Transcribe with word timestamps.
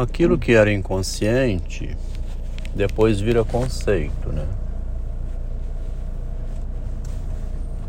Aquilo 0.00 0.38
que 0.38 0.54
era 0.54 0.72
inconsciente 0.72 1.94
depois 2.74 3.20
vira 3.20 3.44
conceito, 3.44 4.30
né? 4.32 4.46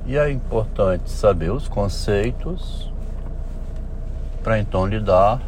E 0.06 0.18
é 0.18 0.30
importante 0.30 1.10
saber 1.10 1.52
os 1.52 1.70
conceitos 1.70 2.92
para 4.44 4.60
então 4.60 4.86
lidar 4.86 5.42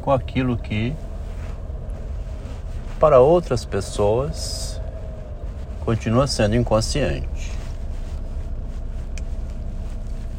com 0.00 0.10
aquilo 0.10 0.56
que 0.56 0.94
para 2.98 3.20
outras 3.20 3.62
pessoas 3.62 4.80
continua 5.84 6.26
sendo 6.26 6.56
inconsciente. 6.56 7.52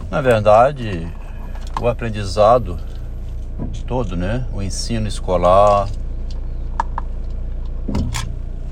Na 0.10 0.20
verdade, 0.20 1.08
o 1.80 1.88
aprendizado 1.88 2.80
todo, 3.86 4.16
né? 4.16 4.46
O 4.54 4.62
ensino 4.62 5.08
escolar 5.08 5.88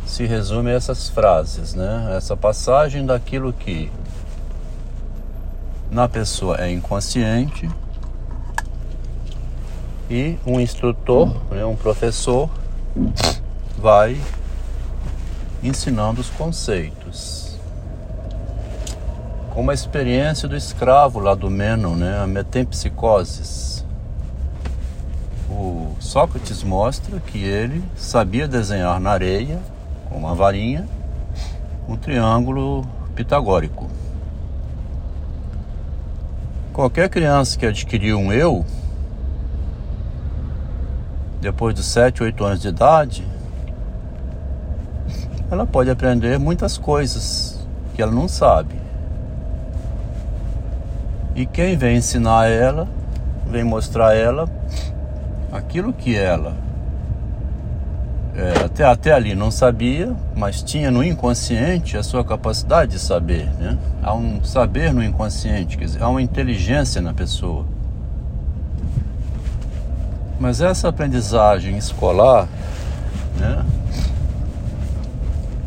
se 0.05 0.25
resume 0.25 0.71
a 0.71 0.73
essas 0.73 1.09
frases, 1.09 1.73
né? 1.73 2.13
Essa 2.16 2.35
passagem 2.35 3.05
daquilo 3.05 3.53
que 3.53 3.91
na 5.91 6.07
pessoa 6.07 6.57
é 6.59 6.71
inconsciente 6.71 7.70
e 10.09 10.38
um 10.45 10.59
instrutor, 10.59 11.35
né, 11.52 11.63
um 11.66 11.75
professor, 11.75 12.49
vai 13.77 14.19
ensinando 15.61 16.19
os 16.19 16.30
conceitos. 16.30 17.58
Como 19.53 19.69
a 19.69 19.73
experiência 19.73 20.47
do 20.47 20.55
escravo 20.55 21.19
lá 21.19 21.35
do 21.35 21.49
Menon, 21.49 21.95
né, 21.95 22.19
a 22.19 22.27
metempsicoses. 22.27 23.68
O 25.49 25.95
Sócrates 25.99 26.63
mostra 26.63 27.20
que 27.20 27.44
ele 27.44 27.84
sabia 27.95 28.48
desenhar 28.48 28.99
na 28.99 29.09
areia, 29.09 29.59
com 30.08 30.16
uma 30.16 30.36
varinha, 30.36 30.88
um 31.88 31.97
triângulo 31.97 32.86
pitagórico. 33.16 33.89
Qualquer 36.72 37.09
criança 37.09 37.58
que 37.58 37.66
adquiriu 37.66 38.19
um 38.19 38.31
eu, 38.31 38.64
depois 41.41 41.73
de 41.73 41.81
7, 41.81 42.22
8 42.22 42.44
anos 42.45 42.61
de 42.61 42.67
idade, 42.67 43.28
ela 45.50 45.66
pode 45.66 45.89
aprender 45.89 46.38
muitas 46.38 46.78
coisas 46.78 47.67
que 47.95 48.02
ela 48.02 48.11
não 48.11 48.28
sabe. 48.28 48.75
E 51.34 51.45
quem 51.45 51.75
vem 51.75 51.97
ensinar 51.97 52.47
ela, 52.47 52.88
vem 53.47 53.63
mostrar 53.63 54.16
ela 54.16 54.47
aquilo 55.52 55.94
que 55.94 56.16
ela 56.16 56.69
é, 58.39 58.66
até, 58.66 58.86
até 58.86 59.11
ali 59.11 59.36
não 59.36 59.52
sabia, 59.52 60.16
mas 60.36 60.61
tinha 60.61 60.89
no 60.89 61.03
inconsciente 61.03 61.97
a 61.97 62.03
sua 62.03 62.23
capacidade 62.23 62.94
de 62.94 63.00
saber. 63.00 63.50
Né? 63.59 63.78
Há 64.02 64.14
um 64.14 64.41
saber 64.44 64.94
no 64.94 65.03
inconsciente, 65.03 65.78
quer 65.78 65.86
dizer, 65.86 66.03
há 66.03 66.08
uma 66.08 66.22
inteligência 66.22 67.02
na 67.02 67.14
pessoa. 67.14 67.66
Mas 70.39 70.61
essa 70.61 70.88
aprendizagem 70.88 71.78
escolar, 71.78 72.47
né, 73.38 73.66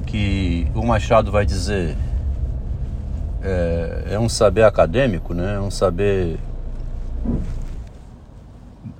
que 0.06 0.67
o 0.74 0.83
Machado 0.83 1.30
vai 1.30 1.44
dizer, 1.44 1.94
é, 3.42 4.05
é 4.12 4.19
um 4.19 4.30
saber 4.30 4.62
acadêmico, 4.62 5.34
né, 5.34 5.56
é 5.56 5.61
um 5.61 5.70
saber 5.70 6.39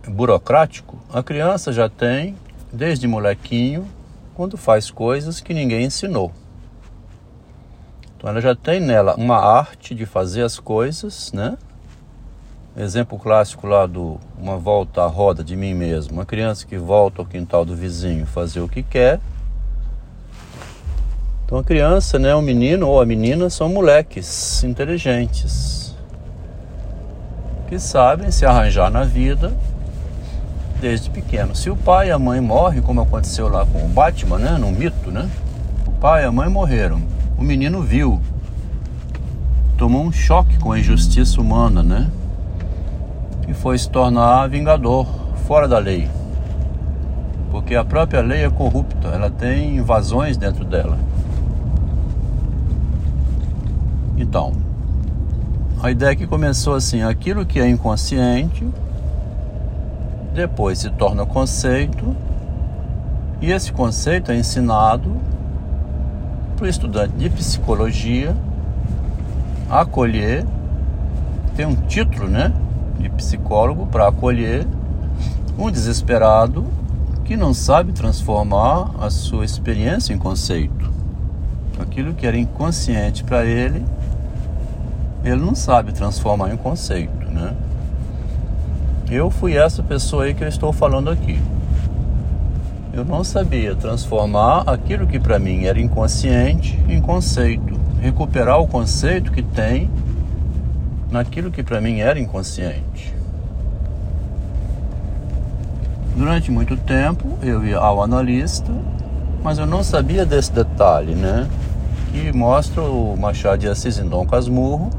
burocrático, 0.08 0.98
a 1.12 1.22
criança 1.22 1.72
já 1.72 1.89
tem 1.89 2.36
desde 2.72 3.06
molequinho, 3.06 3.86
quando 4.34 4.56
faz 4.56 4.91
coisas 4.91 5.41
que 5.41 5.53
ninguém 5.53 5.84
ensinou. 5.84 6.33
Então 8.17 8.30
ela 8.30 8.41
já 8.41 8.55
tem 8.55 8.80
nela 8.80 9.14
uma 9.17 9.36
arte 9.36 9.95
de 9.95 10.07
fazer 10.07 10.42
as 10.42 10.58
coisas, 10.58 11.33
né? 11.33 11.58
Exemplo 12.74 13.18
clássico 13.18 13.67
lá 13.67 13.85
do 13.85 14.18
uma 14.39 14.57
volta 14.57 15.02
à 15.02 15.07
roda 15.07 15.45
de 15.45 15.55
mim 15.55 15.74
mesmo, 15.74 16.14
uma 16.14 16.24
criança 16.24 16.67
que 16.67 16.79
volta 16.79 17.20
ao 17.20 17.27
quintal 17.27 17.64
do 17.67 17.77
vizinho 17.77 18.24
fazer 18.24 18.61
o 18.61 18.68
que 18.68 18.83
quer. 18.83 19.20
Então 21.45 21.58
a 21.58 21.64
criança, 21.64 22.18
né, 22.18 22.35
o 22.35 22.41
menino 22.41 22.89
ou 22.89 22.98
a 22.98 23.05
menina 23.05 23.51
são 23.51 23.68
moleques 23.68 24.64
inteligentes 24.64 25.95
que 27.68 27.79
sabem 27.79 28.30
se 28.30 28.46
arranjar 28.46 28.91
na 28.91 29.05
vida 29.05 29.52
desde 30.82 31.10
pequeno. 31.10 31.54
Se 31.54 31.70
o 31.70 31.76
pai 31.76 32.08
e 32.08 32.10
a 32.10 32.18
mãe 32.18 32.40
morrem, 32.40 32.82
como 32.82 33.00
aconteceu 33.00 33.48
lá 33.48 33.64
com 33.64 33.86
o 33.86 33.88
Batman, 33.88 34.38
né, 34.38 34.58
no 34.58 34.72
mito, 34.72 35.12
né? 35.12 35.30
O 35.86 35.92
pai 35.92 36.24
e 36.24 36.26
a 36.26 36.32
mãe 36.32 36.48
morreram. 36.48 37.00
O 37.38 37.42
menino 37.42 37.80
viu, 37.80 38.20
tomou 39.78 40.02
um 40.02 40.10
choque 40.10 40.58
com 40.58 40.72
a 40.72 40.80
injustiça 40.80 41.40
humana, 41.40 41.84
né? 41.84 42.10
E 43.46 43.54
foi 43.54 43.78
se 43.78 43.88
tornar 43.88 44.48
vingador, 44.48 45.06
fora 45.46 45.68
da 45.68 45.78
lei. 45.78 46.10
Porque 47.52 47.76
a 47.76 47.84
própria 47.84 48.20
lei 48.20 48.44
é 48.44 48.50
corrupta, 48.50 49.06
ela 49.08 49.30
tem 49.30 49.76
invasões 49.76 50.36
dentro 50.36 50.64
dela. 50.64 50.98
Então, 54.18 54.52
a 55.80 55.92
ideia 55.92 56.16
que 56.16 56.26
começou 56.26 56.74
assim, 56.74 57.02
aquilo 57.02 57.46
que 57.46 57.60
é 57.60 57.68
inconsciente 57.68 58.66
depois 60.34 60.78
se 60.78 60.90
torna 60.90 61.26
conceito, 61.26 62.16
e 63.40 63.50
esse 63.50 63.72
conceito 63.72 64.30
é 64.30 64.36
ensinado 64.36 65.16
para 66.56 66.66
o 66.66 66.68
estudante 66.68 67.14
de 67.16 67.28
psicologia 67.28 68.34
acolher, 69.68 70.44
tem 71.56 71.66
um 71.66 71.74
título 71.74 72.28
né, 72.28 72.52
de 72.98 73.08
psicólogo 73.10 73.86
para 73.86 74.08
acolher 74.08 74.66
um 75.58 75.70
desesperado 75.70 76.66
que 77.24 77.36
não 77.36 77.54
sabe 77.54 77.92
transformar 77.92 78.90
a 79.00 79.10
sua 79.10 79.44
experiência 79.44 80.12
em 80.12 80.18
conceito. 80.18 80.92
Aquilo 81.80 82.14
que 82.14 82.26
era 82.26 82.36
inconsciente 82.36 83.24
para 83.24 83.44
ele, 83.44 83.84
ele 85.24 85.40
não 85.40 85.54
sabe 85.54 85.92
transformar 85.92 86.52
em 86.52 86.56
conceito, 86.56 87.30
né? 87.30 87.54
Eu 89.11 89.30
fui 89.30 89.57
essa 89.57 89.83
pessoa 89.83 90.24
aí 90.24 90.35
que 90.35 90.45
eu 90.45 90.48
estou 90.48 90.73
falando 90.73 91.11
aqui. 91.11 91.39
Eu 92.92 93.05
não 93.05 93.24
sabia 93.24 93.74
transformar 93.74 94.64
aquilo 94.67 95.07
que 95.07 95.18
para 95.18 95.39
mim 95.39 95.64
era 95.64 95.80
inconsciente 95.80 96.79
em 96.89 97.01
conceito, 97.01 97.79
recuperar 98.01 98.61
o 98.61 98.67
conceito 98.67 99.33
que 99.33 99.42
tem 99.42 99.91
naquilo 101.11 101.51
que 101.51 101.62
para 101.62 101.80
mim 101.80 102.01
era 102.01 102.18
inconsciente. 102.18 103.14
Durante 106.17 106.51
muito 106.51 106.77
tempo 106.77 107.39
eu 107.42 107.64
ia 107.64 107.79
ao 107.79 108.02
analista, 108.02 108.70
mas 109.42 109.58
eu 109.58 109.67
não 109.67 109.83
sabia 109.83 110.27
desse 110.27 110.52
detalhe, 110.52 111.14
né? 111.14 111.48
Que 112.12 112.30
mostra 112.30 112.83
o 112.83 113.17
Machado 113.17 113.58
de 113.58 113.68
Assis 113.68 113.98
em 113.98 114.07
Dom 114.07 114.27
Casmurro, 114.27 114.91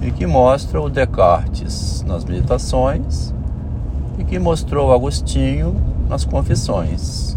e 0.00 0.10
que 0.10 0.26
mostra 0.26 0.80
o 0.80 0.88
Descartes 0.88 2.02
nas 2.06 2.24
meditações 2.24 3.34
e 4.18 4.24
que 4.24 4.38
mostrou 4.38 4.92
Agostinho 4.92 5.76
nas 6.08 6.24
confissões. 6.24 7.36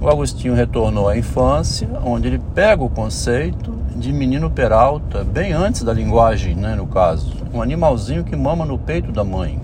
O 0.00 0.08
Agostinho 0.08 0.54
retornou 0.54 1.08
à 1.08 1.16
infância, 1.16 1.88
onde 2.04 2.28
ele 2.28 2.40
pega 2.54 2.82
o 2.82 2.90
conceito 2.90 3.72
de 3.96 4.12
menino 4.12 4.50
peralta, 4.50 5.24
bem 5.24 5.52
antes 5.52 5.82
da 5.82 5.92
linguagem, 5.92 6.54
né, 6.54 6.74
no 6.74 6.86
caso, 6.86 7.32
um 7.52 7.62
animalzinho 7.62 8.24
que 8.24 8.36
mama 8.36 8.64
no 8.64 8.78
peito 8.78 9.10
da 9.12 9.24
mãe. 9.24 9.58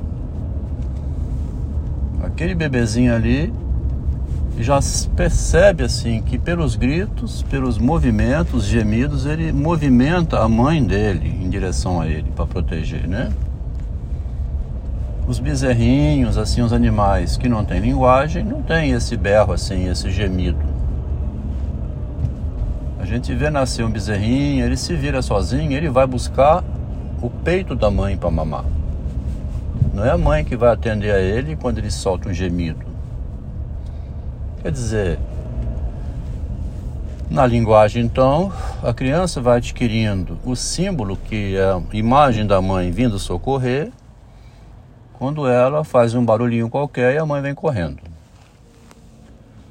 Aquele 2.23 2.55
bebezinho 2.55 3.15
ali 3.15 3.53
já 4.63 4.79
percebe 5.17 5.85
assim 5.85 6.21
que 6.23 6.39
pelos 6.39 6.77
gritos, 6.77 7.43
pelos 7.45 7.79
movimentos, 7.79 8.65
gemidos, 8.65 9.25
ele 9.27 9.53
movimenta 9.53 10.41
a 10.41 10.49
mãe 10.49 10.83
dele 10.83 11.29
em 11.29 11.49
direção 11.49 12.01
a 12.01 12.07
ele 12.07 12.31
para 12.35 12.47
proteger, 12.47 13.07
né? 13.07 13.31
Os 15.27 15.39
bezerrinhos, 15.39 16.37
assim, 16.37 16.63
os 16.63 16.73
animais 16.73 17.37
que 17.37 17.49
não 17.49 17.65
têm 17.65 17.81
linguagem, 17.81 18.43
não 18.43 18.63
tem 18.63 18.91
esse 18.91 19.17
berro 19.17 19.53
assim, 19.53 19.89
esse 19.89 20.11
gemido. 20.11 20.59
A 22.99 23.05
gente 23.05 23.33
vê 23.35 23.51
nascer 23.51 23.85
um 23.85 23.91
bezerrinho, 23.91 24.65
ele 24.65 24.77
se 24.77 24.95
vira 24.95 25.23
sozinho, 25.23 25.73
ele 25.73 25.89
vai 25.89 26.07
buscar 26.07 26.65
o 27.23 27.31
peito 27.31 27.75
da 27.75 27.91
mãe 27.91 28.17
para 28.17 28.31
mamar. 28.31 28.65
Não 29.95 30.05
é 30.05 30.11
a 30.11 30.19
mãe 30.19 30.45
que 30.45 30.57
vai 30.57 30.73
atender 30.73 31.13
a 31.13 31.21
ele 31.21 31.57
quando 31.57 31.79
ele 31.79 31.91
solta 31.91 32.29
um 32.29 32.35
gemido. 32.35 32.90
Quer 34.63 34.73
dizer, 34.73 35.19
na 37.31 37.47
linguagem, 37.47 38.05
então, 38.05 38.53
a 38.83 38.93
criança 38.93 39.41
vai 39.41 39.57
adquirindo 39.57 40.39
o 40.45 40.55
símbolo 40.55 41.17
que 41.17 41.57
é 41.57 41.63
a 41.63 41.81
imagem 41.93 42.47
da 42.47 42.61
mãe 42.61 42.91
vindo 42.91 43.19
socorrer, 43.19 43.91
quando 45.15 45.47
ela 45.47 45.83
faz 45.83 46.15
um 46.15 46.25
barulhinho 46.25 46.69
qualquer 46.69 47.15
e 47.15 47.19
a 47.19 47.25
mãe 47.25 47.41
vem 47.41 47.55
correndo. 47.55 48.03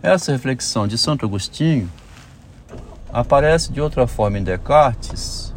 Essa 0.01 0.31
reflexão 0.31 0.88
de 0.88 0.97
Santo 0.97 1.25
Agostinho 1.25 1.89
aparece 3.12 3.71
de 3.71 3.81
outra 3.81 4.07
forma 4.07 4.39
em 4.39 4.44
Descartes 4.44 5.53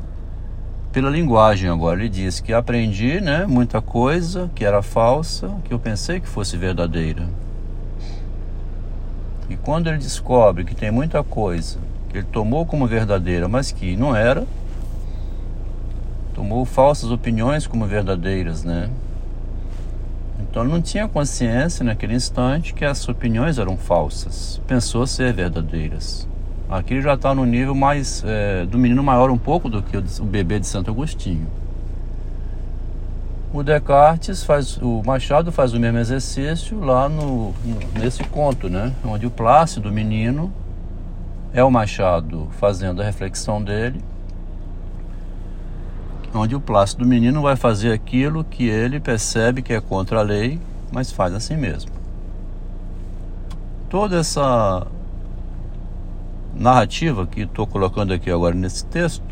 pela 0.92 1.08
linguagem 1.08 1.70
agora. 1.70 2.00
Ele 2.00 2.08
diz 2.08 2.40
que 2.40 2.52
aprendi 2.52 3.20
né, 3.20 3.46
muita 3.46 3.80
coisa 3.80 4.50
que 4.54 4.64
era 4.64 4.82
falsa, 4.82 5.48
que 5.64 5.72
eu 5.72 5.78
pensei 5.78 6.20
que 6.20 6.28
fosse 6.28 6.56
verdadeira. 6.56 7.26
E 9.52 9.56
quando 9.58 9.88
ele 9.88 9.98
descobre 9.98 10.64
que 10.64 10.74
tem 10.74 10.90
muita 10.90 11.22
coisa 11.22 11.78
que 12.08 12.16
ele 12.16 12.26
tomou 12.32 12.64
como 12.64 12.86
verdadeira, 12.86 13.46
mas 13.48 13.70
que 13.70 13.94
não 13.96 14.16
era, 14.16 14.46
tomou 16.34 16.64
falsas 16.64 17.10
opiniões 17.10 17.66
como 17.66 17.84
verdadeiras, 17.84 18.64
né? 18.64 18.88
Então 20.40 20.64
não 20.64 20.80
tinha 20.80 21.06
consciência 21.06 21.84
naquele 21.84 22.14
instante 22.14 22.72
que 22.72 22.82
essas 22.82 23.06
opiniões 23.10 23.58
eram 23.58 23.76
falsas. 23.76 24.58
Pensou 24.66 25.06
ser 25.06 25.34
verdadeiras. 25.34 26.26
Aqui 26.70 27.02
já 27.02 27.12
está 27.12 27.34
no 27.34 27.44
nível 27.44 27.74
mais 27.74 28.24
é, 28.24 28.64
do 28.64 28.78
menino 28.78 29.02
maior 29.02 29.30
um 29.30 29.36
pouco 29.36 29.68
do 29.68 29.82
que 29.82 29.98
o 29.98 30.24
bebê 30.24 30.58
de 30.60 30.66
Santo 30.66 30.90
Agostinho. 30.90 31.46
O 33.52 33.62
Descartes 33.62 34.42
faz, 34.44 34.78
o 34.78 35.02
Machado 35.04 35.52
faz 35.52 35.74
o 35.74 35.80
mesmo 35.80 35.98
exercício 35.98 36.80
lá 36.80 37.08
no, 37.08 37.54
nesse 37.98 38.24
conto, 38.24 38.68
né? 38.68 38.92
Onde 39.04 39.26
o 39.26 39.30
Plácido 39.30 39.92
menino 39.92 40.52
é 41.52 41.62
o 41.62 41.70
Machado 41.70 42.48
fazendo 42.52 43.02
a 43.02 43.04
reflexão 43.04 43.62
dele 43.62 44.02
onde 46.34 46.54
o 46.54 46.60
plácido 46.60 47.06
menino 47.06 47.42
vai 47.42 47.56
fazer 47.56 47.92
aquilo 47.92 48.44
que 48.44 48.66
ele 48.66 48.98
percebe 48.98 49.62
que 49.62 49.72
é 49.72 49.80
contra 49.80 50.20
a 50.20 50.22
lei, 50.22 50.58
mas 50.90 51.12
faz 51.12 51.34
assim 51.34 51.56
mesmo. 51.56 51.90
Toda 53.88 54.18
essa 54.18 54.86
narrativa 56.54 57.26
que 57.26 57.42
estou 57.42 57.66
colocando 57.66 58.12
aqui 58.12 58.30
agora 58.30 58.54
nesse 58.54 58.84
texto 58.86 59.31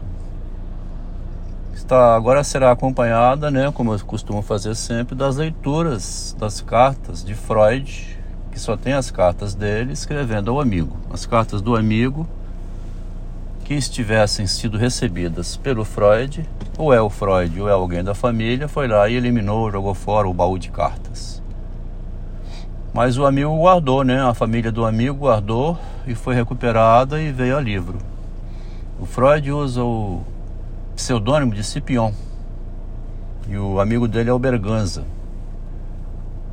está 1.80 2.14
agora 2.14 2.44
será 2.44 2.70
acompanhada, 2.70 3.50
né, 3.50 3.70
como 3.72 3.92
eu 3.92 4.00
costumo 4.00 4.42
fazer 4.42 4.74
sempre, 4.74 5.14
das 5.14 5.36
leituras 5.36 6.36
das 6.38 6.60
cartas 6.60 7.24
de 7.24 7.34
Freud, 7.34 8.18
que 8.52 8.58
só 8.58 8.76
tem 8.76 8.92
as 8.92 9.10
cartas 9.10 9.54
dele 9.54 9.92
escrevendo 9.92 10.50
ao 10.50 10.60
amigo. 10.60 10.96
As 11.12 11.26
cartas 11.26 11.60
do 11.60 11.76
amigo 11.76 12.26
que 13.64 13.74
estivessem 13.74 14.46
sido 14.46 14.76
recebidas 14.76 15.56
pelo 15.56 15.84
Freud, 15.84 16.48
ou 16.76 16.92
é 16.92 17.00
o 17.00 17.10
Freud 17.10 17.60
ou 17.60 17.68
é 17.68 17.72
alguém 17.72 18.02
da 18.02 18.14
família, 18.14 18.68
foi 18.68 18.86
lá 18.86 19.08
e 19.08 19.14
eliminou, 19.14 19.70
jogou 19.70 19.94
fora 19.94 20.28
o 20.28 20.34
baú 20.34 20.58
de 20.58 20.70
cartas. 20.70 21.40
Mas 22.92 23.16
o 23.16 23.24
amigo 23.24 23.56
guardou, 23.56 24.02
né? 24.02 24.20
A 24.20 24.34
família 24.34 24.72
do 24.72 24.84
amigo 24.84 25.18
guardou 25.18 25.78
e 26.06 26.14
foi 26.14 26.34
recuperada 26.34 27.20
e 27.20 27.30
veio 27.30 27.56
a 27.56 27.60
livro. 27.60 27.98
O 28.98 29.06
Freud 29.06 29.52
usa 29.52 29.84
o 29.84 30.22
pseudônimo 31.00 31.54
de 31.54 31.64
Scipion 31.64 32.12
e 33.48 33.56
o 33.56 33.80
amigo 33.80 34.06
dele 34.06 34.28
é 34.28 34.32
o 34.34 34.38
Berganza, 34.38 35.02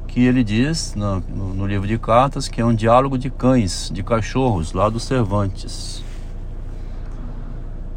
que 0.08 0.22
ele 0.22 0.42
diz 0.42 0.96
no, 0.96 1.20
no, 1.20 1.54
no 1.54 1.68
livro 1.68 1.86
de 1.86 1.98
cartas 1.98 2.48
que 2.48 2.62
é 2.62 2.66
um 2.66 2.74
diálogo 2.74 3.18
de 3.18 3.30
cães, 3.30 3.92
de 3.94 4.02
cachorros, 4.02 4.72
lá 4.72 4.88
do 4.88 5.02
Cervantes 5.02 6.02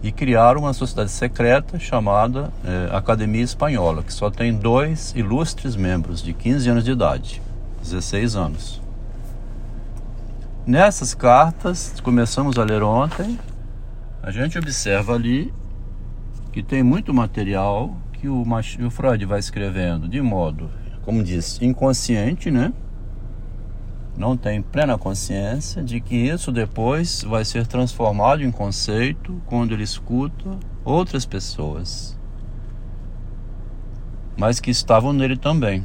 e 0.02 0.10
criaram 0.10 0.62
uma 0.62 0.72
sociedade 0.72 1.12
secreta 1.12 1.78
chamada 1.78 2.52
é, 2.64 2.96
Academia 2.96 3.42
Espanhola, 3.42 4.02
que 4.02 4.12
só 4.12 4.28
tem 4.28 4.52
dois 4.52 5.12
ilustres 5.14 5.76
membros 5.76 6.20
de 6.20 6.32
15 6.32 6.68
anos 6.68 6.84
de 6.84 6.90
idade, 6.90 7.40
16 7.80 8.34
anos. 8.34 8.82
Nessas 10.66 11.14
cartas, 11.14 11.94
começamos 12.02 12.58
a 12.58 12.64
ler 12.64 12.82
ontem, 12.82 13.38
a 14.20 14.32
gente 14.32 14.58
observa 14.58 15.14
ali 15.14 15.52
que 16.52 16.62
tem 16.62 16.82
muito 16.82 17.12
material 17.14 17.96
que 18.12 18.28
o, 18.28 18.42
o 18.42 18.90
Freud 18.90 19.24
vai 19.24 19.38
escrevendo 19.38 20.08
de 20.08 20.20
modo, 20.20 20.70
como 21.02 21.22
diz, 21.22 21.60
inconsciente, 21.62 22.50
né? 22.50 22.72
não 24.20 24.36
tem 24.36 24.60
plena 24.60 24.98
consciência 24.98 25.82
de 25.82 25.98
que 25.98 26.14
isso 26.14 26.52
depois 26.52 27.22
vai 27.22 27.42
ser 27.42 27.66
transformado 27.66 28.42
em 28.42 28.50
conceito 28.50 29.40
quando 29.46 29.72
ele 29.72 29.82
escuta 29.82 30.58
outras 30.84 31.24
pessoas, 31.24 32.18
mas 34.36 34.60
que 34.60 34.70
estavam 34.70 35.14
nele 35.14 35.38
também. 35.38 35.82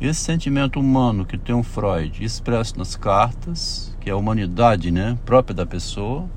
Esse 0.00 0.20
sentimento 0.20 0.78
humano 0.78 1.26
que 1.26 1.36
tem 1.36 1.52
um 1.52 1.64
Freud 1.64 2.24
expresso 2.24 2.78
nas 2.78 2.94
cartas, 2.94 3.92
que 4.00 4.08
é 4.08 4.12
a 4.12 4.16
humanidade 4.16 4.92
né, 4.92 5.18
própria 5.24 5.56
da 5.56 5.66
pessoa, 5.66 6.30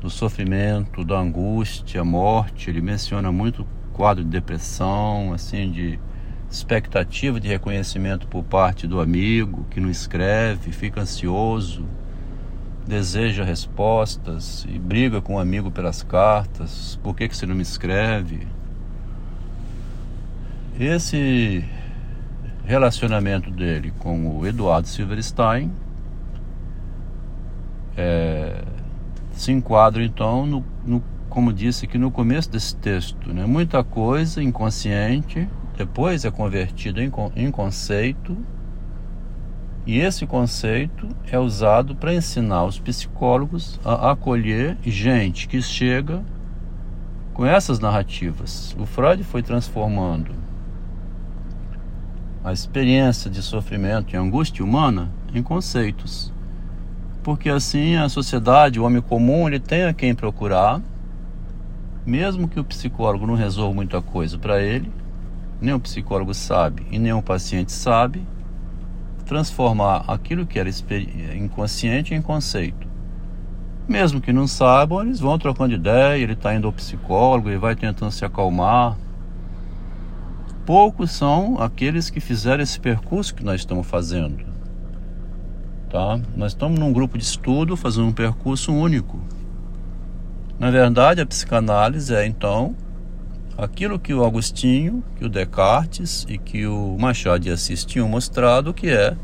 do 0.00 0.08
sofrimento, 0.08 1.04
da 1.04 1.18
angústia, 1.18 2.02
morte, 2.02 2.70
ele 2.70 2.80
menciona 2.80 3.30
muito 3.30 3.66
quadro 3.92 4.24
de 4.24 4.30
depressão, 4.30 5.32
assim, 5.34 5.70
de 5.70 5.98
expectativa 6.50 7.38
de 7.38 7.46
reconhecimento 7.46 8.26
por 8.26 8.42
parte 8.42 8.86
do 8.86 9.00
amigo 9.00 9.66
que 9.70 9.78
não 9.78 9.90
escreve, 9.90 10.72
fica 10.72 11.02
ansioso, 11.02 11.84
deseja 12.86 13.44
respostas 13.44 14.66
e 14.68 14.78
briga 14.78 15.20
com 15.20 15.34
o 15.34 15.38
amigo 15.38 15.70
pelas 15.70 16.02
cartas. 16.02 16.98
Por 17.02 17.14
que, 17.14 17.28
que 17.28 17.36
você 17.36 17.46
não 17.46 17.54
me 17.54 17.62
escreve? 17.62 18.48
Esse 20.78 21.64
relacionamento 22.64 23.50
dele 23.50 23.92
com 23.98 24.38
o 24.38 24.46
Eduardo 24.46 24.88
Silverstein 24.88 25.70
é, 27.96 28.62
se 29.40 29.52
enquadra 29.52 30.04
então 30.04 30.44
no, 30.44 30.64
no, 30.84 31.02
como 31.28 31.52
disse 31.52 31.86
aqui 31.86 31.96
no 31.96 32.10
começo 32.10 32.50
desse 32.50 32.76
texto, 32.76 33.32
né? 33.32 33.46
muita 33.46 33.82
coisa 33.82 34.42
inconsciente 34.42 35.48
depois 35.80 36.26
é 36.26 36.30
convertido 36.30 37.00
em, 37.00 37.10
em 37.34 37.50
conceito, 37.50 38.36
e 39.86 39.98
esse 39.98 40.26
conceito 40.26 41.08
é 41.32 41.38
usado 41.38 41.96
para 41.96 42.12
ensinar 42.12 42.64
os 42.64 42.78
psicólogos 42.78 43.80
a 43.82 44.10
acolher 44.10 44.76
gente 44.82 45.48
que 45.48 45.62
chega 45.62 46.22
com 47.32 47.46
essas 47.46 47.80
narrativas. 47.80 48.76
O 48.78 48.84
Freud 48.84 49.24
foi 49.24 49.42
transformando 49.42 50.34
a 52.44 52.52
experiência 52.52 53.30
de 53.30 53.40
sofrimento 53.40 54.14
e 54.14 54.18
angústia 54.18 54.62
humana 54.62 55.10
em 55.34 55.42
conceitos. 55.42 56.30
Porque 57.22 57.50
assim 57.50 57.96
a 57.96 58.08
sociedade, 58.08 58.80
o 58.80 58.84
homem 58.84 59.02
comum, 59.02 59.46
ele 59.46 59.60
tem 59.60 59.84
a 59.84 59.92
quem 59.92 60.14
procurar, 60.14 60.80
mesmo 62.06 62.48
que 62.48 62.58
o 62.58 62.64
psicólogo 62.64 63.26
não 63.26 63.34
resolva 63.34 63.74
muita 63.74 64.00
coisa 64.00 64.38
para 64.38 64.62
ele, 64.62 64.90
nem 65.60 65.74
o 65.74 65.80
psicólogo 65.80 66.32
sabe 66.32 66.86
e 66.90 66.98
nem 66.98 67.12
o 67.12 67.22
paciente 67.22 67.72
sabe, 67.72 68.26
transformar 69.26 70.04
aquilo 70.08 70.46
que 70.46 70.58
era 70.58 70.70
inconsciente 71.36 72.14
em 72.14 72.22
conceito. 72.22 72.88
Mesmo 73.86 74.20
que 74.20 74.32
não 74.32 74.46
saibam, 74.46 75.02
eles 75.02 75.20
vão 75.20 75.38
trocando 75.38 75.74
ideia, 75.74 76.20
ele 76.20 76.32
está 76.32 76.54
indo 76.54 76.66
ao 76.66 76.72
psicólogo, 76.72 77.48
ele 77.48 77.58
vai 77.58 77.76
tentando 77.76 78.10
se 78.12 78.24
acalmar. 78.24 78.96
Poucos 80.64 81.10
são 81.10 81.60
aqueles 81.60 82.08
que 82.08 82.20
fizeram 82.20 82.62
esse 82.62 82.80
percurso 82.80 83.34
que 83.34 83.44
nós 83.44 83.60
estamos 83.60 83.86
fazendo. 83.86 84.49
Tá? 85.90 86.20
Nós 86.36 86.52
estamos 86.52 86.78
num 86.78 86.92
grupo 86.92 87.18
de 87.18 87.24
estudo 87.24 87.76
fazendo 87.76 88.06
um 88.06 88.12
percurso 88.12 88.72
único. 88.72 89.20
Na 90.56 90.70
verdade, 90.70 91.20
a 91.20 91.26
psicanálise 91.26 92.14
é 92.14 92.24
então 92.24 92.76
aquilo 93.58 93.98
que 93.98 94.14
o 94.14 94.24
Agostinho, 94.24 95.02
que 95.16 95.24
o 95.24 95.28
Descartes 95.28 96.24
e 96.28 96.38
que 96.38 96.64
o 96.64 96.96
Machado 96.96 97.40
de 97.40 97.50
Assis 97.50 97.84
tinham 97.84 98.08
mostrado, 98.08 98.72
que 98.72 98.88
é 98.88 99.16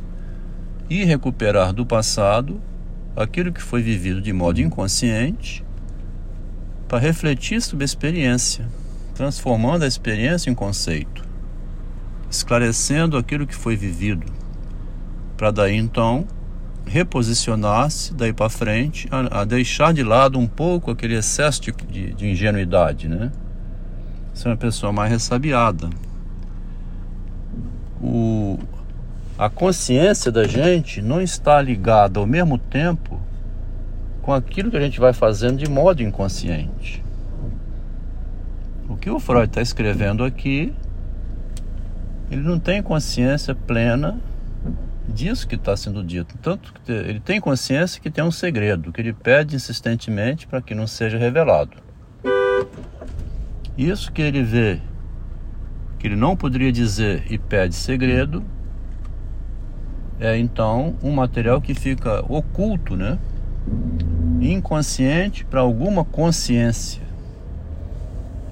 ir 0.90 1.04
recuperar 1.04 1.72
do 1.72 1.86
passado 1.86 2.60
aquilo 3.14 3.52
que 3.52 3.62
foi 3.62 3.80
vivido 3.80 4.20
de 4.20 4.32
modo 4.32 4.60
inconsciente 4.60 5.64
para 6.88 6.98
refletir 6.98 7.62
sobre 7.62 7.84
a 7.84 7.86
experiência, 7.86 8.68
transformando 9.14 9.84
a 9.84 9.88
experiência 9.88 10.50
em 10.50 10.54
conceito, 10.54 11.22
esclarecendo 12.28 13.16
aquilo 13.16 13.46
que 13.46 13.54
foi 13.54 13.76
vivido, 13.76 14.26
para 15.36 15.50
daí 15.52 15.76
então 15.76 16.26
reposicionar-se 16.86 18.14
daí 18.14 18.32
para 18.32 18.48
frente, 18.48 19.08
a, 19.10 19.40
a, 19.40 19.44
deixar 19.44 19.92
de 19.92 20.02
lado 20.02 20.38
um 20.38 20.46
pouco 20.46 20.90
aquele 20.90 21.14
excesso 21.14 21.60
de, 21.60 21.72
de, 21.72 22.14
de 22.14 22.28
ingenuidade, 22.28 23.08
né? 23.08 23.30
ser 24.32 24.48
uma 24.48 24.56
pessoa 24.56 24.92
mais 24.92 25.10
ressabiada. 25.10 25.90
O, 28.00 28.58
a 29.38 29.50
consciência 29.50 30.30
da 30.30 30.46
gente 30.46 31.02
não 31.02 31.20
está 31.20 31.60
ligada 31.60 32.20
ao 32.20 32.26
mesmo 32.26 32.58
tempo 32.58 33.20
com 34.22 34.32
aquilo 34.32 34.70
que 34.70 34.76
a 34.76 34.80
gente 34.80 35.00
vai 35.00 35.12
fazendo 35.12 35.58
de 35.58 35.68
modo 35.68 36.02
inconsciente. 36.02 37.02
O 38.88 38.96
que 38.96 39.10
o 39.10 39.18
Freud 39.18 39.46
está 39.46 39.60
escrevendo 39.60 40.24
aqui 40.24 40.72
ele 42.30 42.42
não 42.42 42.58
tem 42.58 42.82
consciência 42.82 43.54
plena 43.54 44.18
disso 45.16 45.48
que 45.48 45.54
está 45.54 45.74
sendo 45.76 46.04
dito. 46.04 46.36
Tanto 46.38 46.74
que 46.84 46.92
ele 46.92 47.18
tem 47.18 47.40
consciência 47.40 48.00
que 48.00 48.10
tem 48.10 48.22
um 48.22 48.30
segredo, 48.30 48.92
que 48.92 49.00
ele 49.00 49.14
pede 49.14 49.56
insistentemente 49.56 50.46
para 50.46 50.60
que 50.60 50.74
não 50.74 50.86
seja 50.86 51.16
revelado. 51.16 51.78
Isso 53.76 54.12
que 54.12 54.20
ele 54.20 54.42
vê, 54.42 54.80
que 55.98 56.06
ele 56.06 56.16
não 56.16 56.36
poderia 56.36 56.70
dizer 56.70 57.24
e 57.30 57.38
pede 57.38 57.74
segredo, 57.74 58.44
é 60.20 60.36
então 60.36 60.96
um 61.02 61.12
material 61.12 61.60
que 61.60 61.74
fica 61.74 62.20
oculto, 62.28 62.96
né? 62.96 63.18
Inconsciente 64.40 65.44
para 65.44 65.60
alguma 65.60 66.04
consciência. 66.04 67.05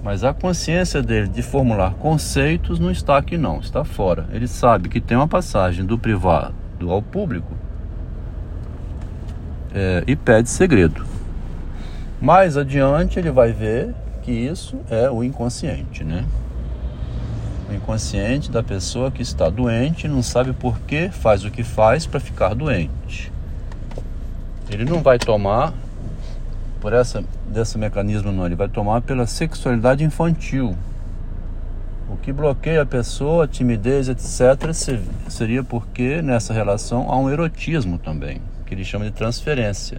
Mas 0.05 0.23
a 0.23 0.35
consciência 0.35 1.03
dele 1.03 1.29
de 1.29 1.41
formular 1.41 1.95
conceitos 1.95 2.79
não 2.79 2.91
está 2.91 3.17
aqui 3.17 3.39
não, 3.39 3.59
está 3.59 3.85
fora. 3.85 4.29
Ele 4.31 4.47
sabe 4.47 4.91
que 4.91 5.01
tem 5.01 5.17
uma 5.17 5.27
passagem 5.27 5.83
do 5.83 5.99
privado 5.99 6.55
ao 6.91 7.01
público 7.01 7.51
é, 9.75 10.05
e 10.07 10.15
pede 10.15 10.51
segredo. 10.51 11.07
Mais 12.21 12.59
adiante 12.59 13.19
ele 13.19 13.31
vai 13.31 13.51
ver 13.51 13.95
que 14.23 14.31
isso 14.31 14.79
é 14.91 15.11
o 15.11 15.25
inconsciente, 15.25 16.05
né? 16.05 16.27
O 17.71 17.73
inconsciente 17.73 18.51
da 18.51 18.63
pessoa 18.63 19.11
que 19.11 19.23
está 19.23 19.49
doente 19.49 20.07
não 20.07 20.23
sabe 20.23 20.53
por 20.53 20.79
que 20.81 21.09
faz 21.09 21.47
o 21.47 21.51
que 21.51 21.65
faz 21.65 22.05
para 22.05 22.21
ficar 22.21 22.55
doente. 22.55 23.33
Ele 24.71 24.85
não 24.85 25.03
vai 25.03 25.19
tomar 25.19 25.73
por 26.85 26.93
essa 26.93 27.25
desse 27.47 27.79
mecanismo 27.79 28.31
não, 28.31 28.45
ele 28.45 28.55
vai 28.55 28.69
tomar 28.69 29.01
pela 29.01 29.27
sexualidade 29.27 30.05
infantil. 30.05 30.77
O 32.11 32.17
que 32.19 32.31
bloqueia 32.31 32.83
a 32.83 32.87
pessoa, 32.87 33.49
timidez, 33.49 34.11
etc, 34.11 34.71
seria 35.27 35.65
porque 35.65 36.21
nessa 36.21 36.53
relação 36.53 37.11
há 37.11 37.17
um 37.17 37.31
erotismo 37.31 37.97
também, 37.97 38.43
que 38.67 38.75
ele 38.75 38.85
chama 38.85 39.07
de 39.07 39.13
transferência. 39.13 39.99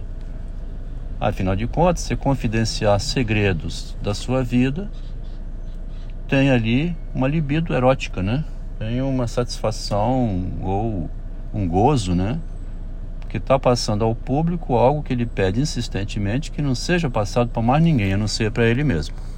Afinal 1.20 1.56
de 1.56 1.66
contas, 1.66 2.04
se 2.04 2.14
confidenciar 2.14 3.00
segredos 3.00 3.96
da 4.00 4.14
sua 4.14 4.44
vida, 4.44 4.88
tem 6.28 6.52
ali 6.52 6.96
uma 7.12 7.26
libido 7.26 7.74
erótica, 7.74 8.22
né? 8.22 8.44
Tem 8.78 9.02
uma 9.02 9.26
satisfação 9.26 10.52
ou 10.62 11.10
um 11.52 11.66
gozo, 11.66 12.14
né? 12.14 12.38
Que 13.36 13.42
está 13.42 13.58
passando 13.58 14.02
ao 14.02 14.14
público 14.14 14.76
algo 14.76 15.02
que 15.02 15.12
ele 15.12 15.26
pede 15.26 15.60
insistentemente 15.60 16.50
que 16.50 16.62
não 16.62 16.74
seja 16.74 17.10
passado 17.10 17.50
para 17.50 17.60
mais 17.60 17.84
ninguém, 17.84 18.14
a 18.14 18.16
não 18.16 18.26
ser 18.26 18.50
para 18.50 18.64
ele 18.64 18.82
mesmo. 18.82 19.14